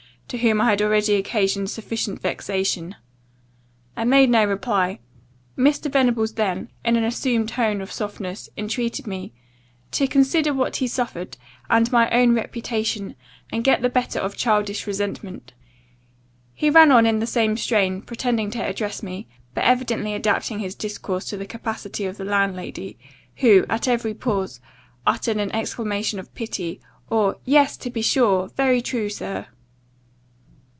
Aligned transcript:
to 0.31 0.37
whom 0.37 0.61
I 0.61 0.69
had 0.69 0.81
already 0.81 1.15
occasioned 1.15 1.69
sufficient 1.69 2.21
vexation.' 2.21 2.95
I 3.97 4.05
made 4.05 4.29
no 4.29 4.45
reply. 4.45 4.99
Mr. 5.57 5.91
Venables 5.91 6.35
then, 6.35 6.71
in 6.85 6.95
an 6.95 7.03
assumed 7.03 7.49
tone 7.49 7.81
of 7.81 7.91
softness, 7.91 8.49
intreated 8.55 9.05
me, 9.05 9.33
'to 9.91 10.07
consider 10.07 10.53
what 10.53 10.77
he 10.77 10.87
suffered, 10.87 11.35
and 11.69 11.91
my 11.91 12.09
own 12.11 12.33
reputation, 12.33 13.15
and 13.51 13.65
get 13.65 13.81
the 13.81 13.89
better 13.89 14.19
of 14.19 14.37
childish 14.37 14.87
resentment.' 14.87 15.51
He 16.53 16.69
ran 16.69 16.93
on 16.93 17.05
in 17.05 17.19
the 17.19 17.27
same 17.27 17.57
strain, 17.57 18.01
pretending 18.01 18.51
to 18.51 18.65
address 18.65 19.03
me, 19.03 19.27
but 19.53 19.65
evidently 19.65 20.13
adapting 20.13 20.59
his 20.59 20.75
discourse 20.75 21.25
to 21.25 21.35
the 21.35 21.45
capacity 21.45 22.05
of 22.05 22.15
the 22.15 22.23
landlady; 22.23 22.97
who, 23.35 23.65
at 23.69 23.85
every 23.85 24.13
pause, 24.13 24.61
uttered 25.05 25.35
an 25.35 25.51
exclamation 25.53 26.19
of 26.19 26.33
pity; 26.35 26.79
or 27.09 27.35
'Yes, 27.43 27.75
to 27.75 27.89
be 27.89 28.01
sure 28.01 28.47
Very 28.55 28.81
true, 28.81 29.09
sir. 29.09 29.47